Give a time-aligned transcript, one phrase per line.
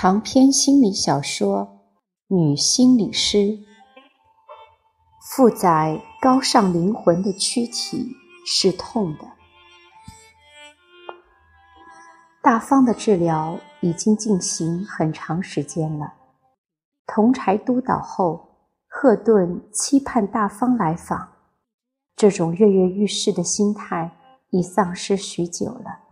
[0.00, 1.80] 长篇心理小说
[2.36, 3.38] 《女心理师》，
[5.20, 8.14] 负载高尚灵魂的躯体
[8.46, 9.24] 是痛的。
[12.40, 16.14] 大方的治疗已经进行很长时间了。
[17.04, 21.28] 同柴督导后，赫顿期盼大方来访，
[22.14, 24.16] 这种跃跃欲试的心态
[24.50, 26.07] 已丧失许久了。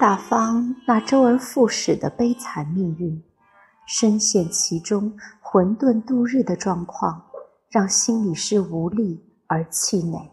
[0.00, 3.22] 大方那周而复始的悲惨命运，
[3.86, 7.22] 深陷其中混沌度日的状况，
[7.68, 10.30] 让心理师无力而气馁。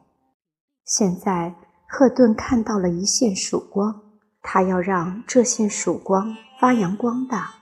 [0.86, 1.54] 现在
[1.86, 4.04] 赫顿看到了一线曙光，
[4.42, 7.56] 他要让这线曙光发扬光大，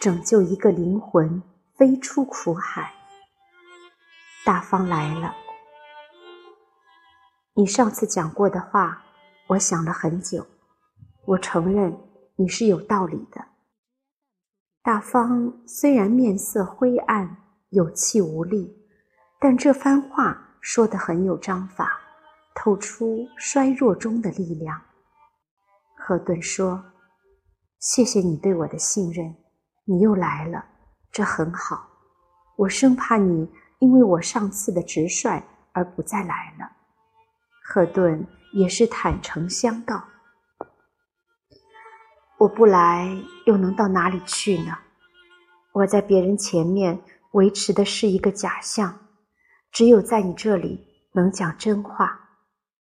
[0.00, 1.40] 拯救一个灵魂
[1.76, 2.90] 飞出苦海。
[4.44, 5.32] 大方来了，
[7.54, 9.04] 你上次讲过的话，
[9.50, 10.44] 我想了很久。
[11.26, 11.98] 我承认
[12.36, 13.44] 你是有道理的。
[14.80, 17.36] 大方虽然面色灰暗、
[17.70, 18.72] 有气无力，
[19.40, 22.00] 但这番话说得很有章法，
[22.54, 24.80] 透出衰弱中的力量。
[25.96, 26.84] 赫顿说
[27.80, 29.34] ：“谢谢你对我的信任，
[29.84, 30.64] 你又来了，
[31.10, 31.88] 这很好。
[32.56, 36.70] 我生怕你因为我上次的直率而不再来了。”
[37.66, 40.00] 赫顿也是坦诚相告。
[42.38, 44.76] 我不来，又能到哪里去呢？
[45.72, 47.00] 我在别人前面
[47.32, 48.98] 维持的是一个假象，
[49.72, 52.20] 只有在你这里能讲真话，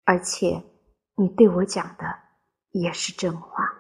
[0.04, 0.64] 而且
[1.16, 2.06] 你对我讲的
[2.72, 3.74] 也是真话。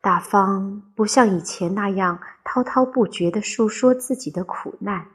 [0.00, 5.08] 大方不像以前那样滔滔不绝地述说自己的苦难，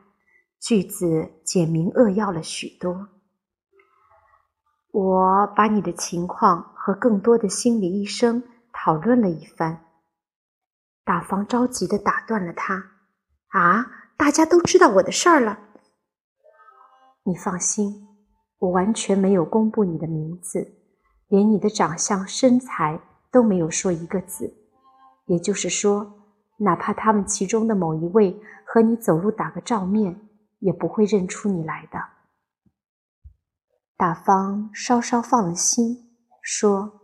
[0.59, 3.07] 句子简明扼要了许多。
[4.91, 8.43] 我把你的情况和更多的心理医生。
[8.85, 9.79] 讨论了一番，
[11.03, 12.91] 大方着急的打断了他
[13.49, 13.83] ：“啊，
[14.15, 15.57] 大家都知道我的事儿了。
[17.23, 18.07] 你放心，
[18.59, 20.71] 我完全没有公布你的名字，
[21.29, 23.01] 连你的长相、身材
[23.31, 24.53] 都没有说一个字。
[25.25, 26.13] 也就是说，
[26.57, 30.29] 哪怕他们其中的某一位和你走路打个照面，
[30.59, 31.99] 也不会认出你来的。”
[33.97, 37.01] 大方稍稍放了心，说：“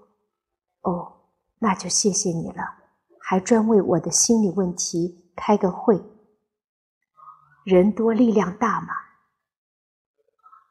[0.85, 1.17] 哦。”
[1.63, 2.63] 那就谢谢你了，
[3.19, 6.03] 还专为我的心理问题开个会。
[7.63, 8.87] 人多力量大嘛。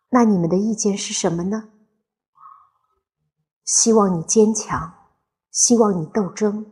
[0.09, 1.69] 那你们的意见是什么呢？
[3.65, 4.93] 希望你坚强，
[5.53, 6.67] 希望你斗争，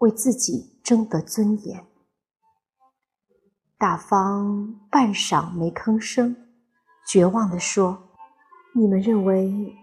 [0.00, 1.86] 为自己争得尊严。
[3.78, 6.36] 大方半晌没吭声，
[7.08, 8.10] 绝望地说
[8.76, 9.74] ：“你们认为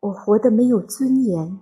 [0.00, 1.60] 我活得没有尊严？”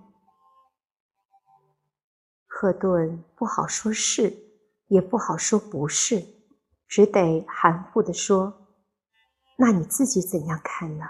[2.63, 4.33] 赫顿不好说是，
[4.87, 6.25] 也不好说不是，
[6.87, 8.69] 只得含糊地说
[9.59, 11.05] ：“那你自己怎样看呢？”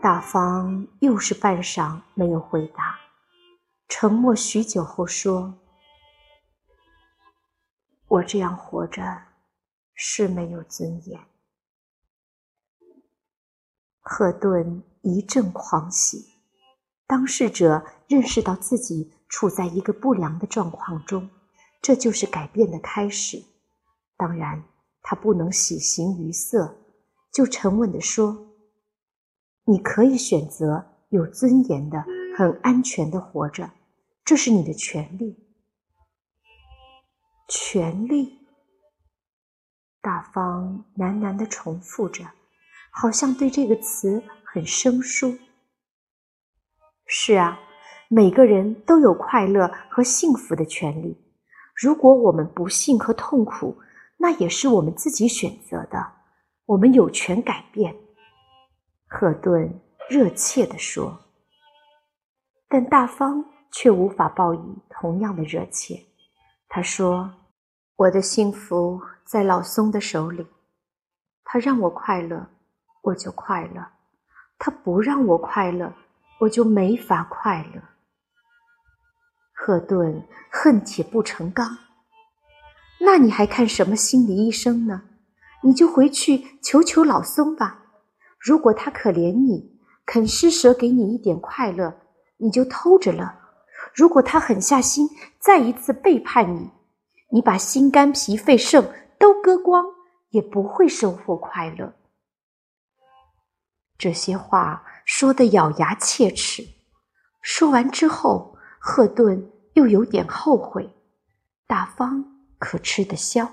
[0.00, 2.98] 大方又是半晌没有回答，
[3.86, 5.58] 沉默许久后说
[8.08, 9.24] ：“我这样活着
[9.92, 11.20] 是没有尊严。”
[14.00, 16.32] 赫顿一阵狂喜，
[17.06, 19.12] 当事者认识到自己。
[19.28, 21.28] 处在一个不良的状况中，
[21.82, 23.42] 这就是改变的开始。
[24.16, 24.62] 当然，
[25.02, 26.76] 他不能喜形于色，
[27.32, 28.54] 就沉稳地说
[29.66, 32.04] ：“你可以选择有尊严的、
[32.36, 33.70] 很安全的活着，
[34.24, 35.36] 这是你的权利。”
[37.48, 38.38] 权利。
[40.00, 42.24] 大方喃喃地重复着，
[42.90, 45.38] 好像对这个词很生疏。
[47.06, 47.58] 是啊。
[48.08, 51.16] 每个人都有快乐和幸福的权利。
[51.74, 53.76] 如果我们不幸和痛苦，
[54.18, 56.12] 那也是我们自己选择的。
[56.66, 57.94] 我们有权改变。”
[59.08, 61.20] 赫顿热切地说。
[62.68, 66.00] 但大方却无法报以同样的热切。
[66.68, 67.32] 他说
[67.94, 70.44] ：“我的幸福在老松的手里，
[71.44, 72.48] 他让我快乐，
[73.02, 73.82] 我就快乐；
[74.58, 75.92] 他不让我快乐，
[76.40, 77.80] 我就没法快乐。”
[79.66, 81.78] 赫顿恨铁不成钢。
[83.00, 85.04] 那你还看什么心理医生呢？
[85.62, 87.82] 你就回去求求老松吧。
[88.38, 91.98] 如果他可怜你，肯施舍给你一点快乐，
[92.36, 93.24] 你就偷着乐；
[93.94, 95.08] 如果他狠下心，
[95.38, 96.70] 再一次背叛你，
[97.30, 98.86] 你把心肝脾肺肾
[99.18, 99.82] 都割光，
[100.28, 101.94] 也不会收获快乐。
[103.96, 106.62] 这些话说得咬牙切齿。
[107.40, 108.52] 说完之后。
[108.86, 110.90] 赫顿又有点后悔。
[111.66, 112.24] 大方
[112.58, 113.50] 可吃得消。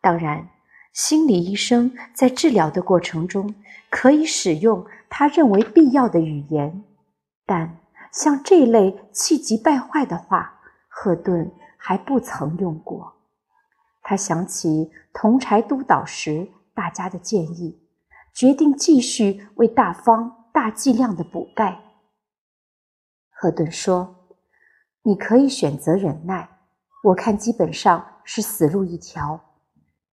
[0.00, 0.48] 当然，
[0.92, 3.54] 心理医生在治疗的过程中
[3.90, 6.84] 可以使用他认为必要的语言，
[7.44, 7.80] 但
[8.12, 13.14] 像这类气急败坏的话，赫顿还不曾用过。
[14.02, 17.78] 他想起同柴督导时大家的建议，
[18.32, 21.78] 决定继续为大方大剂量的补钙。
[23.30, 24.15] 赫顿说
[25.06, 26.48] ：“你可以选择忍耐。”
[27.04, 29.40] 我看基本上是死路一条，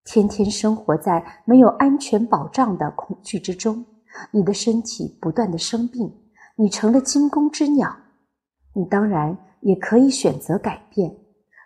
[0.05, 3.83] 天天生活在没有安全保障的恐惧之中，
[4.29, 6.13] 你的身体不断的生病，
[6.55, 7.97] 你成了惊弓之鸟。
[8.75, 11.17] 你当然也可以选择改变，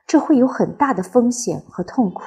[0.05, 2.21] 这会有很大的风险和痛苦。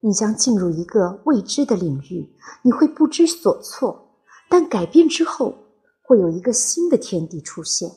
[0.00, 4.22] 你将进入一个未知的领域，你会不知所措。
[4.48, 5.54] 但改变之后，
[6.00, 7.90] 会有一个新的天地出现。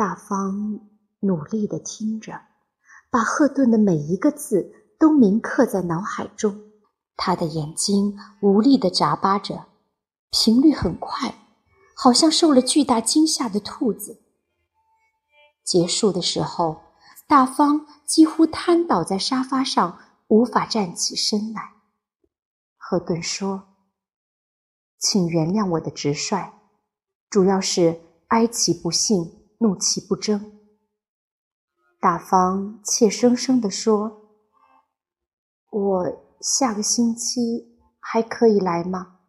[0.00, 0.80] 大方。
[1.22, 2.40] 努力的听着，
[3.10, 6.58] 把赫顿的每一个字都铭刻在脑海中。
[7.14, 9.66] 他的眼睛无力的眨巴着，
[10.30, 11.34] 频率很快，
[11.94, 14.22] 好像受了巨大惊吓的兔子。
[15.62, 16.80] 结束的时候，
[17.28, 19.98] 大方几乎瘫倒在沙发上，
[20.28, 21.74] 无法站起身来。
[22.78, 23.64] 赫顿说
[24.98, 26.54] ：“请原谅我的直率，
[27.28, 30.58] 主要是哀其不幸，怒其不争。”
[32.00, 34.30] 大方怯生生地说
[35.70, 39.20] ：“我下个星期还可以来吗？”“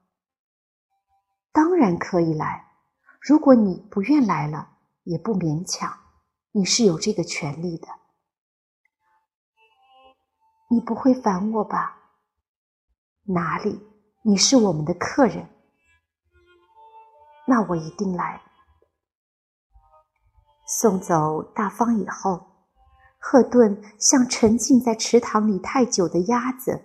[1.52, 2.72] 当然可以来。
[3.20, 5.96] 如果你不愿来了，也不勉强。
[6.54, 7.88] 你是有这个权利的。
[10.72, 11.98] ”“你不会烦我吧
[13.28, 13.86] ？”“哪里？
[14.24, 15.50] 你是我们的客人。
[17.46, 18.42] ”“那我一定来。”
[20.80, 22.48] 送走大方以后。
[23.20, 26.82] 赫顿像沉浸在池塘里太久的鸭子，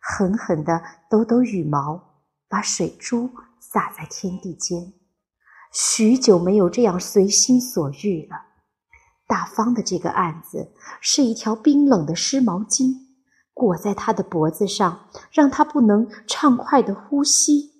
[0.00, 4.92] 狠狠地抖抖羽毛，把水珠洒在天地间。
[5.72, 8.36] 许久没有这样随心所欲了。
[9.26, 12.94] 大方的这个案子是一条冰冷的湿毛巾，
[13.54, 17.72] 裹在他的脖子上，让他不能畅快的呼吸。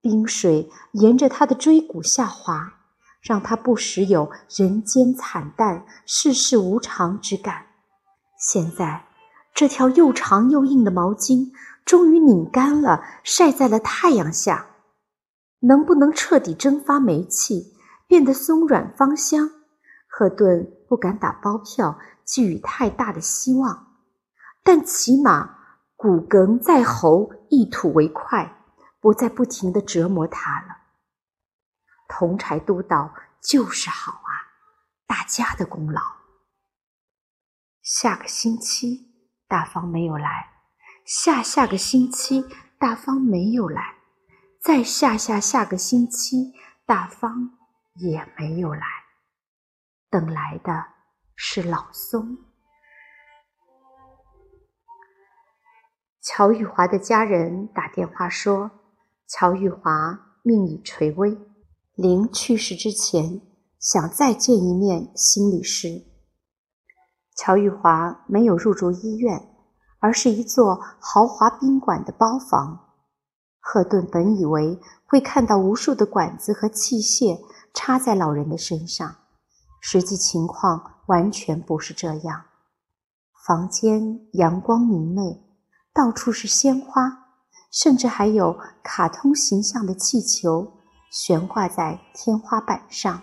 [0.00, 2.80] 冰水沿着他的椎骨下滑。
[3.22, 7.66] 让他不时有人间惨淡、世事无常之感。
[8.36, 9.06] 现在，
[9.54, 11.52] 这条又长又硬的毛巾
[11.84, 14.66] 终于拧干了，晒在了太阳下。
[15.60, 17.74] 能不能彻底蒸发煤气，
[18.08, 19.48] 变得松软芳香？
[20.08, 23.86] 赫顿不敢打包票，寄予太大的希望。
[24.64, 25.58] 但起码
[25.96, 28.56] 骨鲠在喉，一吐为快，
[29.00, 30.81] 不再不停地折磨他了。
[32.08, 34.30] 同柴督导就是好啊，
[35.06, 36.00] 大家的功劳。
[37.82, 39.12] 下个星期
[39.48, 40.52] 大方没有来，
[41.04, 42.44] 下下个星期
[42.78, 43.96] 大方没有来，
[44.60, 46.52] 再下下下个星期
[46.86, 47.58] 大方
[47.94, 48.86] 也没有来，
[50.08, 50.86] 等来的
[51.34, 52.38] 是老松。
[56.20, 58.70] 乔玉华的家人打电话说，
[59.26, 61.36] 乔玉华命已垂危。
[61.94, 63.42] 临去世之前，
[63.78, 66.04] 想再见一面心理师。
[67.36, 69.54] 乔玉华没有入住医院，
[70.00, 72.88] 而是一座豪华宾馆的包房。
[73.60, 77.38] 赫顿本以为会看到无数的管子和器械
[77.74, 79.16] 插在老人的身上，
[79.80, 82.44] 实际情况完全不是这样。
[83.46, 85.44] 房间阳光明媚，
[85.92, 87.26] 到处是鲜花，
[87.70, 90.78] 甚至还有卡通形象的气球。
[91.12, 93.22] 悬挂在天花板上，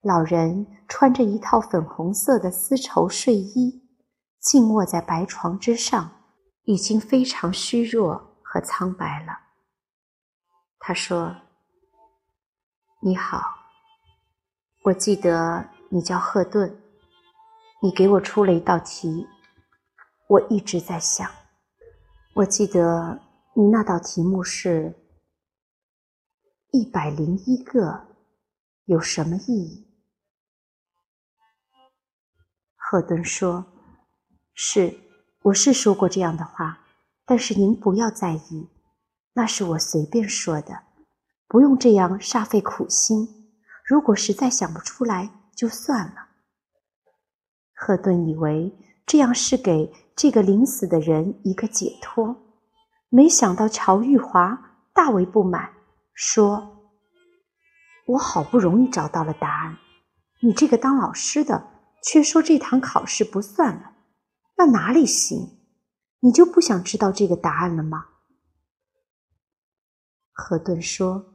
[0.00, 3.86] 老人穿着一套粉红色的丝绸睡衣，
[4.40, 6.10] 静卧在白床之上，
[6.64, 9.38] 已经非常虚弱和苍白了。
[10.78, 11.36] 他说
[13.04, 13.38] ：“你好，
[14.84, 16.74] 我记得你叫赫顿，
[17.82, 19.26] 你给我出了一道题，
[20.26, 21.30] 我一直在想。
[22.36, 23.20] 我记得
[23.52, 24.94] 你那道题目是。”
[26.70, 28.08] 一百零一个
[28.84, 29.86] 有什么意义？
[32.76, 33.64] 赫顿说
[34.52, 34.98] ：“是，
[35.44, 36.80] 我是说过这样的话，
[37.24, 38.68] 但是您不要在意，
[39.32, 40.82] 那是我随便说的，
[41.46, 43.50] 不用这样煞费苦心。
[43.82, 46.28] 如果实在想不出来，就算了。”
[47.72, 52.36] 赫顿以为这样是给这个临死的人一个解脱，
[53.08, 55.77] 没想到乔玉华大为不满。
[56.20, 56.90] 说
[58.08, 59.78] ：“我好不容易找到了答案，
[60.42, 61.70] 你这个当老师的，
[62.02, 63.92] 却说这堂考试不算了，
[64.56, 65.60] 那哪里行？
[66.18, 68.06] 你就不想知道这个答案了吗？
[70.32, 71.34] 何顿说：“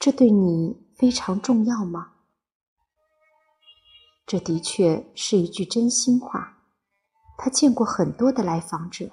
[0.00, 2.14] 这对你非常重要吗？”
[4.26, 6.58] 这的确是一句真心话。
[7.38, 9.08] 他见过很多的来访者，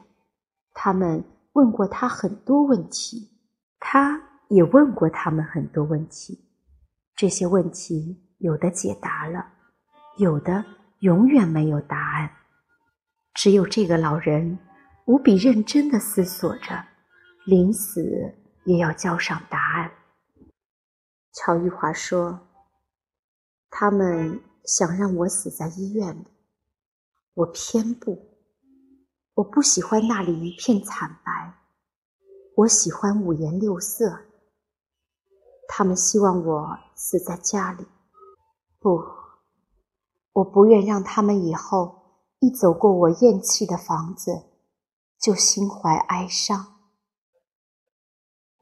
[0.73, 3.29] 他们问过他很多问题，
[3.79, 6.47] 他也问过他们很多问题。
[7.15, 9.53] 这些问题有的解答了，
[10.17, 10.63] 有的
[10.99, 12.29] 永远没有答案。
[13.33, 14.59] 只有这个老人
[15.05, 16.85] 无比认真的思索着，
[17.45, 19.91] 临死也要交上答案。
[21.33, 22.47] 乔玉华说
[23.71, 26.27] ：“他们。”想让我死在医院里，
[27.33, 28.37] 我偏不。
[29.33, 31.55] 我不喜欢那里一片惨白，
[32.57, 34.19] 我喜欢五颜六色。
[35.73, 37.87] 他们希望我死在家里，
[38.77, 39.01] 不，
[40.33, 44.49] 我不愿让他们以后一走过我咽气的房子，
[45.17, 46.75] 就心怀哀伤。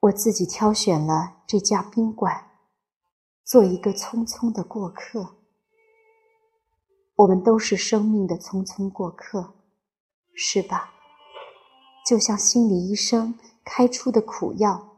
[0.02, 2.52] 我自己挑选了这家宾馆，
[3.44, 5.38] 做一个匆匆的过客。
[7.16, 9.56] 我们都是生命的匆匆过客，
[10.36, 10.92] 是吧？
[12.06, 13.34] 就像心理医生
[13.66, 14.90] 开出的苦药，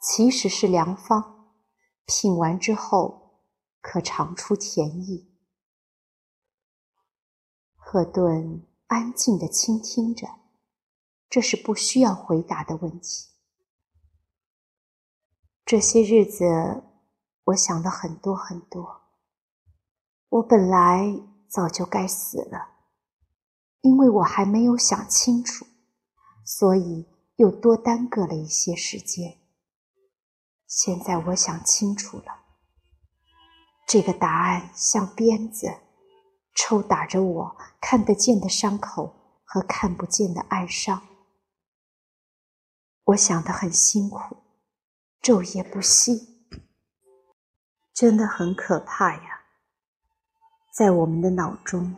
[0.00, 1.37] 其实是良方，
[2.08, 3.44] 品完之后
[3.80, 5.30] 可尝出甜意。
[7.76, 10.26] 赫顿安静的倾听着，
[11.30, 13.28] 这是不需要回答的问题。
[15.64, 16.82] 这些日子，
[17.44, 19.02] 我想了很多很多。
[20.30, 21.22] 我本来。
[21.50, 22.72] 早就该死了，
[23.80, 25.64] 因为我还没有想清楚，
[26.44, 29.38] 所以又多耽搁了一些时间。
[30.68, 32.44] 现在我想清楚了，
[33.86, 35.78] 这个答案像鞭子，
[36.54, 41.02] 抽打着我看得见的伤口和看不见的哀伤。
[43.04, 44.36] 我想得很辛苦，
[45.22, 46.44] 昼夜不息，
[47.94, 49.40] 真的很可怕呀。
[50.76, 51.96] 在我们的脑中，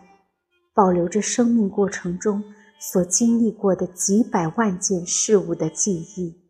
[0.73, 6.50] 保留着生命过程中所经历过的几百万件事物的记忆。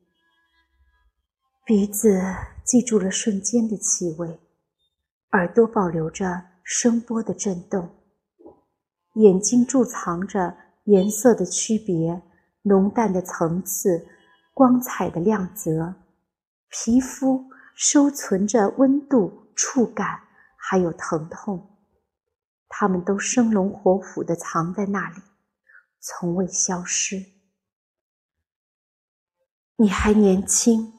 [1.71, 2.21] 鼻子
[2.65, 4.41] 记住了瞬间的气味，
[5.31, 7.89] 耳朵保留着声波的震动，
[9.15, 12.23] 眼睛贮藏着颜色的区别、
[12.63, 14.05] 浓淡的层次、
[14.53, 15.95] 光彩的亮泽，
[16.71, 17.45] 皮肤
[17.77, 20.23] 收存着温度、触感，
[20.57, 21.79] 还有疼痛。
[22.69, 25.23] 它们都生龙活虎的藏在那里，
[26.01, 27.27] 从未消失。
[29.77, 30.93] 你还年轻，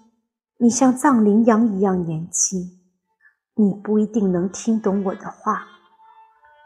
[0.64, 2.80] 你像藏羚羊一样年轻。
[3.56, 5.66] 你不一定能听懂我的话，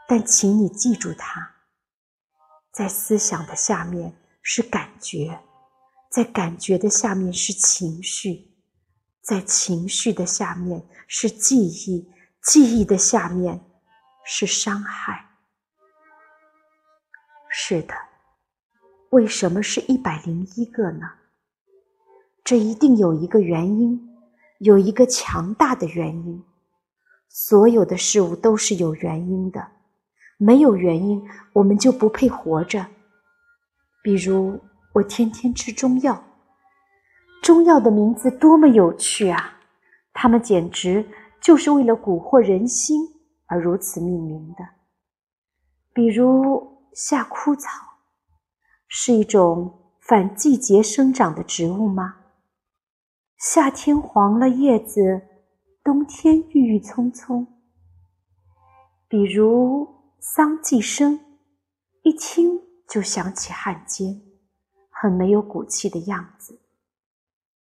[0.06, 1.54] 但请你记住它。
[2.70, 5.40] 在思想的下面是感觉，
[6.10, 8.54] 在感觉的下面是情绪，
[9.22, 12.12] 在情绪的下面是记忆，
[12.42, 13.62] 记忆的下面。
[14.28, 15.24] 是伤害。
[17.48, 17.94] 是的，
[19.10, 21.06] 为什么是一百零一个呢？
[22.46, 24.08] 这一定有一个原因，
[24.60, 26.44] 有一个强大的原因。
[27.28, 29.66] 所有的事物都是有原因的，
[30.38, 31.20] 没有原因，
[31.54, 32.86] 我们就不配活着。
[34.00, 34.60] 比如，
[34.92, 36.22] 我天天吃中药，
[37.42, 39.58] 中药的名字多么有趣啊！
[40.12, 41.04] 它们简直
[41.40, 43.00] 就是为了蛊惑人心。
[43.48, 44.64] 而如此命名的，
[45.92, 47.68] 比如夏枯草，
[48.86, 52.15] 是一种反季节生长的植物吗？
[53.38, 55.20] 夏天黄了叶子，
[55.84, 57.46] 冬天郁郁葱葱。
[59.08, 59.86] 比如
[60.18, 61.20] 桑寄生，
[62.02, 64.22] 一听就想起汉奸，
[64.88, 66.62] 很没有骨气的样子。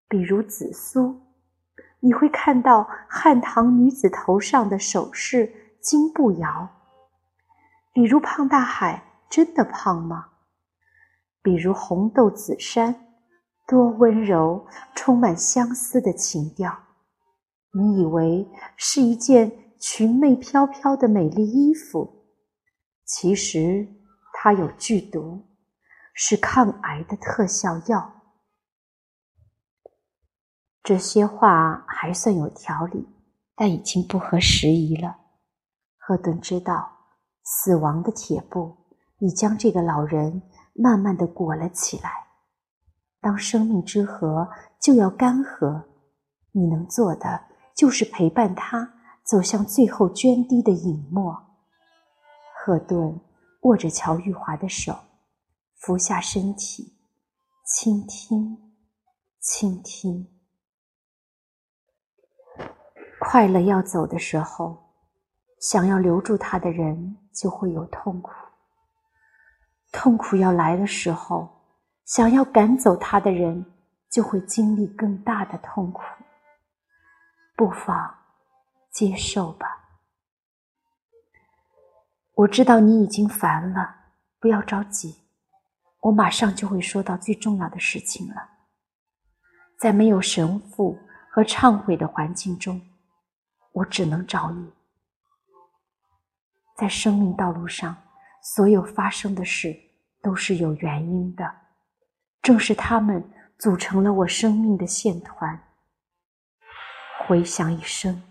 [0.07, 1.21] 比如紫苏，
[1.99, 5.61] 你会看到汉唐女子头上的首饰。
[5.81, 6.67] 金步摇，
[7.93, 10.29] 比如胖大海，真的胖吗？
[11.43, 13.04] 比如红豆紫杉，
[13.67, 16.77] 多温柔，充满相思的情调。
[17.71, 22.25] 你以为是一件裙袂飘飘的美丽衣服，
[23.05, 23.87] 其实
[24.33, 25.45] 它有剧毒，
[26.13, 28.13] 是抗癌的特效药。
[30.83, 33.07] 这些话还算有条理，
[33.55, 35.17] 但已经不合时宜了。
[35.97, 36.87] 赫顿知道，
[37.43, 38.77] 死亡的铁布
[39.17, 40.43] 已将这个老人
[40.75, 42.24] 慢慢的裹了起来。
[43.25, 44.47] 当生命之河
[44.79, 45.85] 就要干涸，
[46.51, 47.41] 你能做的
[47.75, 51.35] 就是陪伴他走向最后涓滴的隐没。
[52.53, 53.19] 赫顿
[53.61, 54.95] 握着乔玉华的手，
[55.73, 56.99] 俯下身体，
[57.65, 58.59] 倾听，
[59.39, 60.27] 倾听。
[63.19, 64.91] 快乐要走的时候，
[65.59, 68.31] 想要留住他的人就会有痛苦；
[69.91, 71.49] 痛苦要来的时候，
[72.05, 73.65] 想要赶走他的人
[74.09, 76.03] 就会经历更大的痛苦。
[77.55, 78.15] 不妨
[78.91, 79.67] 接受吧。
[82.35, 83.95] 我知道你已经烦了，
[84.39, 85.15] 不要着急，
[86.01, 88.35] 我马上就会说到最重要的事情了。
[89.79, 90.97] 在没有神父
[91.29, 92.81] 和忏悔的环境中。
[93.71, 94.71] 我只能找你。
[96.77, 97.93] 在生命道路上，
[98.41, 99.77] 所有发生的事
[100.21, 101.53] 都是有原因的，
[102.45, 105.59] 正是他们组成了我生命的线团。
[107.25, 108.21] 回想一生，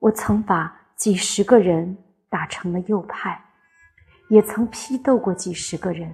[0.00, 1.96] 我曾把几十个人
[2.28, 3.40] 打成了右派，
[4.30, 6.12] 也曾批斗过几十个人，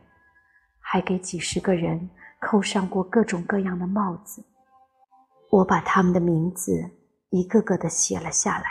[0.78, 4.44] 还给几十个人扣上过各种各样的帽子。
[5.48, 6.92] 我把他们的名字。
[7.30, 8.66] 一个个的写了下来，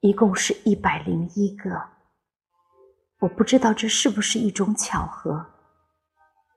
[0.00, 1.70] 一共是一百零一个。
[3.18, 5.53] 我不知道这是不是一种巧合，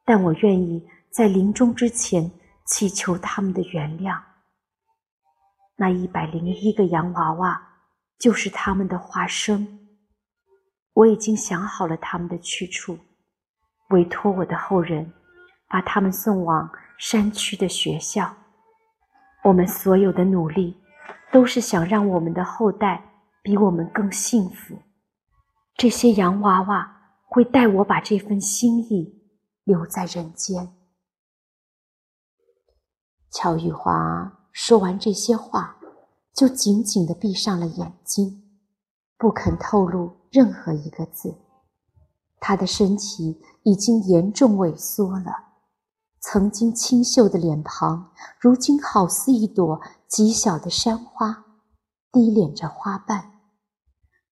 [0.08, 2.32] 但我愿意在临终之前
[2.66, 4.18] 祈求他们的原谅。
[5.76, 7.62] 那一百零一个洋娃娃
[8.18, 9.80] 就是他们的化身。
[10.94, 12.98] 我已经想好了他们的去处，
[13.90, 15.12] 委托我的后人
[15.68, 18.34] 把他们送往山区的学校。
[19.44, 20.78] 我们所有的努力，
[21.34, 23.04] 都是想让我们的后代
[23.44, 24.82] 比我们更幸福。
[25.76, 29.17] 这些洋娃娃会带我把这份心意
[29.68, 30.74] 留在人间。
[33.30, 35.76] 乔玉华说完这些话，
[36.34, 38.50] 就紧紧地闭上了眼睛，
[39.18, 41.36] 不肯透露任何一个字。
[42.40, 45.34] 他的身体已经严重萎缩了。
[46.22, 51.44] 曾经清秀的脸庞，如今好似一朵极小的山花，
[52.10, 53.34] 低敛着花瓣。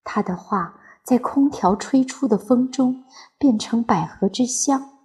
[0.02, 3.04] 他的话在空调吹出的风中
[3.38, 4.95] 变成百合之香，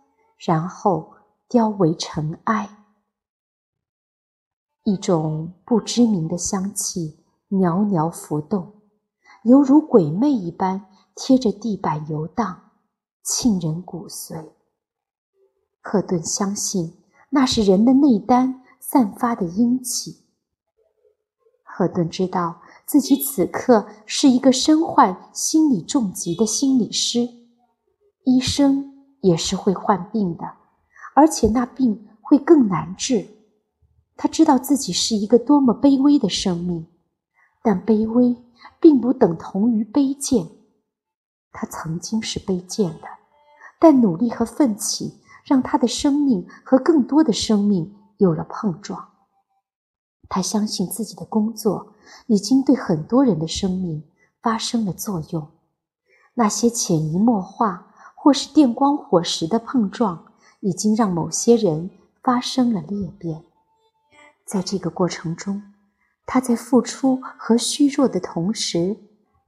[0.44, 1.14] 然后
[1.48, 2.78] 凋为尘埃。
[4.84, 8.82] 一种不知名的香气袅袅浮动，
[9.44, 12.72] 犹如鬼魅一般贴着地板游荡，
[13.24, 14.54] 沁人骨髓。
[15.80, 16.98] 赫顿相信
[17.30, 20.26] 那是人的内丹散发的阴气。
[21.64, 27.30] 赫顿知道自己此刻是一个身患心理重疾的心理师，
[28.26, 28.91] 医生
[29.22, 30.44] 也是会患病的，
[31.16, 33.28] 而且那病会更难治。
[34.18, 36.86] 他知道自己是一个多么卑微的生命，
[37.64, 38.36] 但卑微
[38.80, 40.48] 并不等同于卑贱。
[41.52, 43.08] 他曾经是卑贱的，
[43.80, 45.20] 但努力和奋起。
[45.44, 49.10] 让他的生命和更多的生命有了碰撞。
[50.30, 51.96] 他相信自己的工作
[52.28, 54.04] 已经对很多人的生命
[54.40, 55.50] 发生了作用。
[56.36, 57.91] 那些潜移默化
[58.24, 60.24] 或是电光火石的碰撞，
[60.60, 61.90] 已经让某些人
[62.22, 63.44] 发生了裂变。
[64.46, 65.60] 在这个过程中，
[66.28, 68.96] 他在付出和虚弱的同时，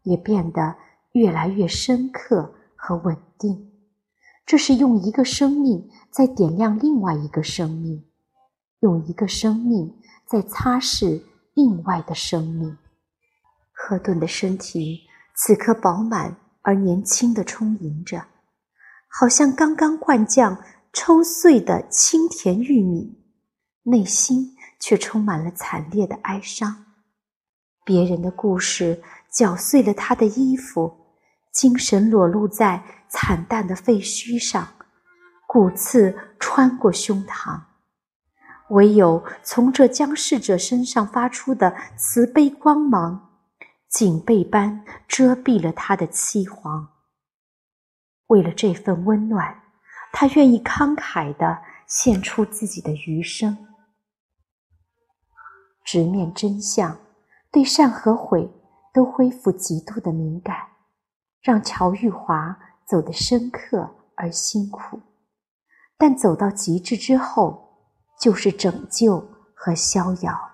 [0.02, 0.76] 也变得
[1.12, 3.72] 越来越深刻和稳定。
[4.44, 8.04] 这是用一个生命在点亮另外一个生命，
[8.80, 11.22] 用一个生命在擦拭
[11.54, 12.76] 另外的生命。
[13.72, 15.02] 赫顿的身体
[15.36, 18.26] 此刻饱满而年轻的充盈着，
[19.16, 20.58] 好像刚刚灌浆
[20.92, 23.16] 抽碎的清甜玉米，
[23.84, 26.86] 内心却充满了惨烈的哀伤。
[27.86, 31.00] 别人的故事搅碎了他的衣服。
[31.52, 34.68] 精神裸露在惨淡的废墟上，
[35.46, 37.62] 骨刺穿过胸膛，
[38.72, 43.30] 唯有从这将逝者身上发出的慈悲光芒，
[43.88, 46.88] 警备般遮蔽了他的凄惶。
[48.28, 49.64] 为了这份温暖，
[50.12, 53.58] 他愿意慷慨地献出自己的余生。
[55.84, 56.98] 直面真相，
[57.52, 58.50] 对善和毁
[58.94, 60.56] 都恢复极度的敏感。
[61.42, 62.58] 让乔玉华
[62.88, 65.02] 走得深刻而辛苦，
[65.98, 67.84] 但走到极致之后，
[68.18, 69.20] 就是拯救
[69.54, 70.53] 和逍遥。